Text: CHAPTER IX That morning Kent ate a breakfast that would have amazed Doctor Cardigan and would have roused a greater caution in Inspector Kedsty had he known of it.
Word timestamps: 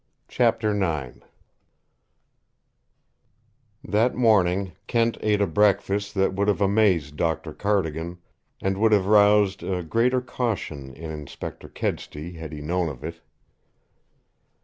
CHAPTER 0.27 0.71
IX 0.73 1.19
That 3.83 4.15
morning 4.15 4.71
Kent 4.87 5.17
ate 5.21 5.41
a 5.41 5.45
breakfast 5.45 6.15
that 6.15 6.33
would 6.33 6.47
have 6.47 6.59
amazed 6.59 7.17
Doctor 7.17 7.53
Cardigan 7.53 8.17
and 8.59 8.79
would 8.79 8.93
have 8.93 9.05
roused 9.05 9.61
a 9.61 9.83
greater 9.83 10.19
caution 10.21 10.91
in 10.95 11.11
Inspector 11.11 11.69
Kedsty 11.69 12.31
had 12.31 12.51
he 12.51 12.61
known 12.61 12.89
of 12.89 13.03
it. 13.03 13.21